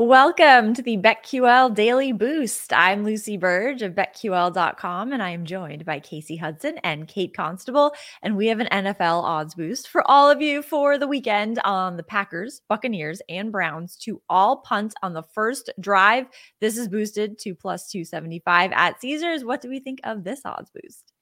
[0.00, 2.72] Welcome to the BetQL Daily Boost.
[2.72, 7.92] I'm Lucy Burdge of BetQL.com, and I am joined by Kasey Hudson and Kate Constable.
[8.22, 11.96] And we have an NFL odds boost for all of you for the weekend on
[11.96, 16.26] the Packers, Buccaneers, and Browns to all punt on the first drive.
[16.60, 19.44] This is boosted to plus 275 at Caesars.
[19.44, 21.12] What do we think of this odds boost?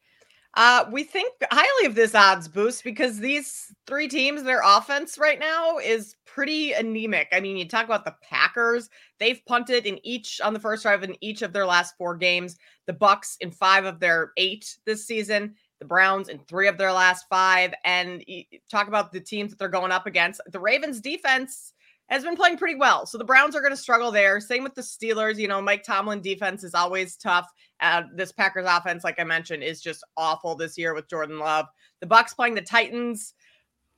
[0.56, 5.38] Uh, we think highly of this odds boost because these three teams, their offense right
[5.38, 7.28] now is pretty anemic.
[7.30, 8.88] I mean, you talk about the Packers;
[9.20, 12.56] they've punted in each on the first drive in each of their last four games.
[12.86, 15.54] The Bucks in five of their eight this season.
[15.78, 17.74] The Browns in three of their last five.
[17.84, 18.24] And
[18.70, 20.40] talk about the teams that they're going up against.
[20.46, 21.74] The Ravens defense
[22.08, 23.06] has been playing pretty well.
[23.06, 24.40] So the Browns are going to struggle there.
[24.40, 25.38] Same with the Steelers.
[25.38, 27.50] You know, Mike Tomlin defense is always tough.
[27.80, 31.66] Uh, this Packers offense, like I mentioned, is just awful this year with Jordan Love.
[32.00, 33.34] The Bucks playing the Titans.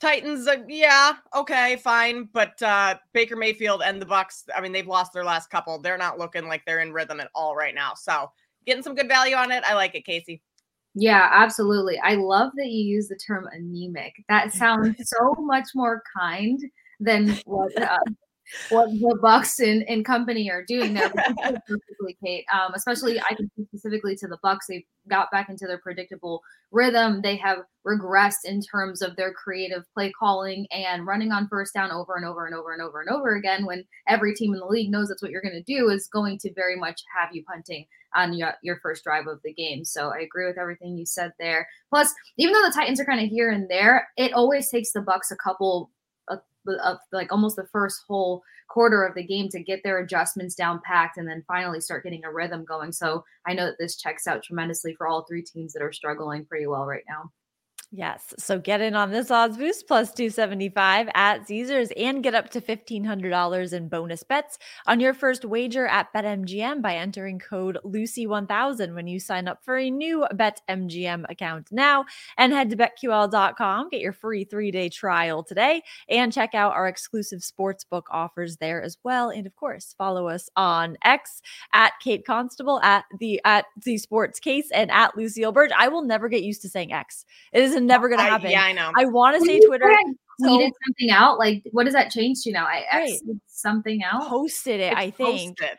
[0.01, 4.87] Titans, uh, yeah, okay, fine, but uh, Baker Mayfield and the Bucks, I mean, they've
[4.87, 5.77] lost their last couple.
[5.81, 7.95] They're not looking like they're in rhythm at all right now.
[7.95, 8.31] So,
[8.65, 9.65] getting some good value on it.
[9.67, 10.41] I like it, Kasey.
[10.95, 11.99] Yeah, absolutely.
[11.99, 14.25] I love that you use the term anemic.
[14.29, 16.61] That sounds so much more kind
[17.01, 17.99] than what uh,
[18.71, 21.11] what the Bucks and, and company are doing there.
[21.11, 22.45] Perfectly, Kate.
[22.53, 24.67] Um, especially, I can speak specifically to the Bucks.
[24.69, 27.21] They've got back into their predictable rhythm.
[27.23, 31.91] They have regressed in terms of their creative play calling and running on first down
[31.91, 33.67] over and over and over and over and over again.
[33.67, 36.39] When every team in the league knows that's what you're going to do, is going
[36.39, 39.85] to very much have you punting on your, your first drive of the game.
[39.85, 41.69] So I agree with everything you said there.
[41.91, 45.03] Plus, even though the Titans are kind of here and there, it always takes the
[45.03, 45.91] Bucks a couple
[46.69, 50.81] of like almost the first whole quarter of the game to get their adjustments down
[50.85, 52.93] packed and then finally start getting a rhythm going.
[52.93, 56.45] So I know that this checks out tremendously for all three teams that are struggling
[56.45, 57.31] pretty well right now.
[57.91, 58.35] Yes.
[58.37, 62.61] So get in on this odds boost plus 275 at Caesars and get up to
[62.61, 69.07] $1,500 in bonus bets on your first wager at BetMGM by entering code Lucy1000 when
[69.07, 72.05] you sign up for a new BetMGM account now
[72.37, 73.89] and head to BetQL.com.
[73.89, 78.83] Get your free three day trial today and check out our exclusive sportsbook offers there
[78.83, 79.31] as well.
[79.31, 81.41] And of course, follow us on X
[81.73, 85.73] at Kate Constable, at the at the sports case, and at Lucille Burdge.
[85.75, 87.25] I will never get used to saying X.
[87.51, 88.49] It is never going to happen.
[88.49, 88.93] I, yeah, I know.
[88.97, 89.87] I want to say Twitter.
[90.41, 91.39] Tweeted so, something out.
[91.39, 92.65] Like, what does that change to now?
[92.65, 93.21] I right.
[93.47, 94.29] something out.
[94.29, 94.93] Posted it.
[94.93, 95.59] It's I think.
[95.59, 95.79] Posted.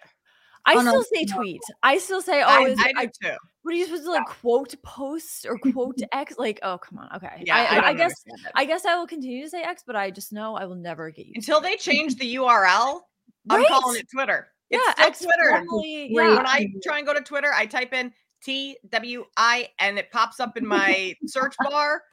[0.66, 1.62] I oh, still no, say tweet.
[1.82, 3.38] I still say, oh, I, is, I do I, too.
[3.62, 6.36] What are you supposed to like quote post or quote X?
[6.38, 7.44] Like, oh come on, okay.
[7.46, 8.14] Yeah, I, I, I guess
[8.56, 11.10] I guess I will continue to say X, but I just know I will never
[11.12, 13.02] get you until they change the URL.
[13.50, 13.60] Right?
[13.60, 14.48] I'm calling it Twitter.
[14.70, 15.50] It's yeah, X Twitter.
[15.50, 16.36] Formally, yeah.
[16.36, 18.14] When I try and go to Twitter, I type in
[18.44, 22.04] T W I and it pops up in my search bar.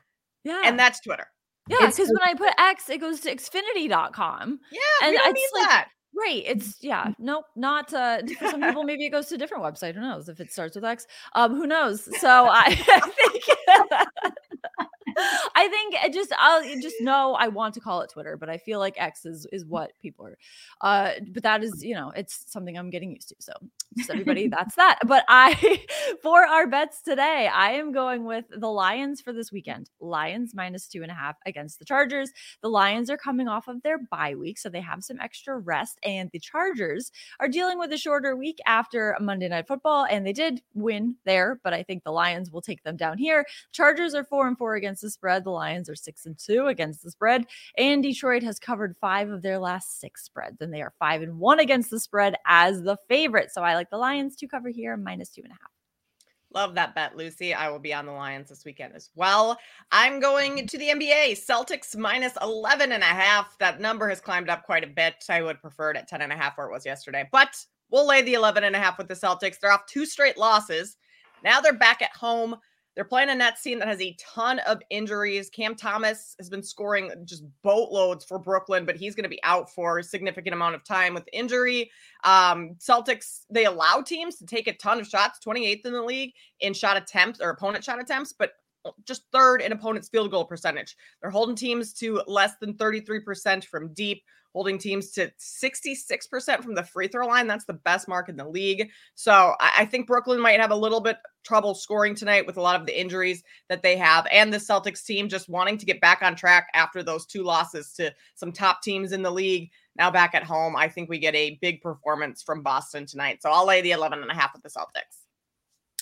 [0.44, 0.62] Yeah.
[0.64, 1.26] And that's Twitter.
[1.68, 4.60] Yeah, because when I put X, it goes to Xfinity.com.
[4.70, 5.88] Yeah, and we don't need like, that.
[6.16, 6.42] Right.
[6.46, 7.12] It's yeah.
[7.18, 7.44] Nope.
[7.56, 9.94] Not uh for some people, maybe it goes to a different website.
[9.94, 11.06] Who knows if it starts with X?
[11.34, 12.08] Um, who knows?
[12.20, 14.34] So I, I think
[15.54, 18.50] I think I just I'll eh, just know I want to call it Twitter, but
[18.50, 19.68] I feel like X is is mm.
[19.68, 20.38] what people are.
[20.82, 23.36] Uh, but that is you know it's something I'm getting used to.
[23.38, 23.52] So
[23.96, 24.98] just everybody, that's that.
[25.06, 25.80] But I
[26.22, 29.88] for our bets today, I am going with the Lions for this weekend.
[30.00, 32.30] Lions minus two and a half against the Chargers.
[32.60, 35.98] The Lions are coming off of their bye week, so they have some extra rest,
[36.02, 37.10] and the Chargers
[37.40, 41.58] are dealing with a shorter week after Monday Night Football, and they did win there,
[41.64, 43.46] but I think the Lions will take them down here.
[43.72, 45.44] Chargers are four and four against the spread.
[45.44, 47.46] The Lions are six and two against the spread,
[47.78, 51.38] and Detroit has covered five of their last six spreads, and they are five and
[51.38, 53.52] one against the spread as the favorite.
[53.52, 55.70] So I like the Lions to cover here, minus two and a half.
[56.54, 57.52] Love that bet, Lucy.
[57.52, 59.58] I will be on the Lions this weekend as well.
[59.92, 61.32] I'm going to the NBA.
[61.32, 63.58] Celtics minus 11 and a half.
[63.58, 65.16] That number has climbed up quite a bit.
[65.28, 67.56] I would prefer it at 10 and a half where it was yesterday, but
[67.90, 69.58] we'll lay the 11 and a half with the Celtics.
[69.60, 70.96] They're off two straight losses.
[71.44, 72.56] Now they're back at home.
[72.96, 75.50] They're playing a Nets team that has a ton of injuries.
[75.50, 79.70] Cam Thomas has been scoring just boatloads for Brooklyn, but he's going to be out
[79.70, 81.90] for a significant amount of time with injury.
[82.24, 86.32] Um, Celtics, they allow teams to take a ton of shots, 28th in the league
[86.60, 88.52] in shot attempts or opponent shot attempts, but
[89.04, 90.96] just third in opponent's field goal percentage.
[91.20, 94.22] They're holding teams to less than 33% from deep,
[94.52, 97.46] holding teams to 66% from the free throw line.
[97.46, 98.88] That's the best mark in the league.
[99.14, 102.80] So I think Brooklyn might have a little bit trouble scoring tonight with a lot
[102.80, 106.22] of the injuries that they have, and the Celtics team just wanting to get back
[106.22, 109.70] on track after those two losses to some top teams in the league.
[109.94, 113.42] Now back at home, I think we get a big performance from Boston tonight.
[113.42, 115.25] So I'll lay the 11 and a half with the Celtics.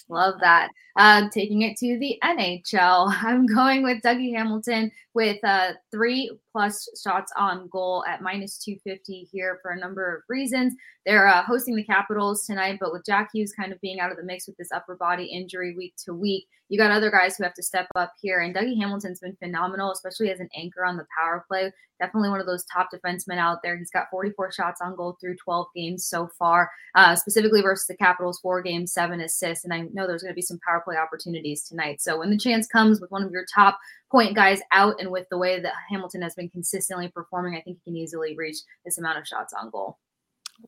[0.09, 0.71] Love that.
[0.97, 6.89] Uh, taking it to the NHL, I'm going with Dougie Hamilton with uh, three plus
[7.03, 10.75] shots on goal at minus 250 here for a number of reasons.
[11.07, 14.17] They're uh, hosting the Capitals tonight, but with Jack Hughes kind of being out of
[14.17, 17.45] the mix with this upper body injury week to week, you got other guys who
[17.45, 18.41] have to step up here.
[18.41, 21.71] And Dougie Hamilton's been phenomenal, especially as an anchor on the power play.
[22.01, 23.77] Definitely one of those top defensemen out there.
[23.77, 27.97] He's got 44 shots on goal through 12 games so far, uh, specifically versus the
[27.97, 29.65] Capitals, four games, seven assists.
[29.65, 32.01] And I know there's going to be some power play opportunities tonight.
[32.01, 33.79] So when the chance comes with one of your top
[34.11, 37.79] point guys out and with the way that Hamilton has been consistently performing, I think
[37.85, 39.99] he can easily reach this amount of shots on goal.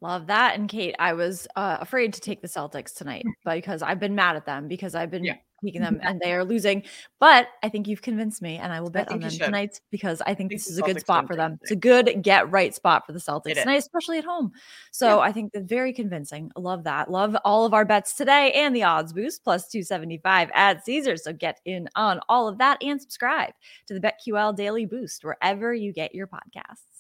[0.01, 0.59] Love that.
[0.59, 4.37] And Kate, I was uh, afraid to take the Celtics tonight because I've been mad
[4.37, 5.37] at them because I've been yeah.
[5.65, 6.83] taking them and they are losing.
[7.19, 10.21] But I think you've convinced me and I will bet I on them tonight because
[10.21, 11.59] I think, I think this is a good spot for them.
[11.63, 14.53] It's a good get right spot for the Celtics tonight, especially at home.
[14.93, 15.19] So yeah.
[15.19, 16.51] I think that's very convincing.
[16.57, 17.11] Love that.
[17.11, 21.25] Love all of our bets today and the odds boost plus 275 at Caesars.
[21.25, 23.53] So get in on all of that and subscribe
[23.87, 26.96] to the BetQL Daily Boost wherever you get your podcasts.